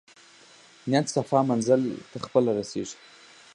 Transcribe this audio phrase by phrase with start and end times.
[0.89, 2.97] نیت صفاء کړه منزل ته خپله رسېږې.